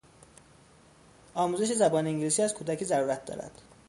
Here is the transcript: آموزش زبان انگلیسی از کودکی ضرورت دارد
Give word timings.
آموزش 1.33 1.71
زبان 1.71 2.07
انگلیسی 2.07 2.41
از 2.41 2.53
کودکی 2.53 2.85
ضرورت 2.85 3.25
دارد 3.25 3.61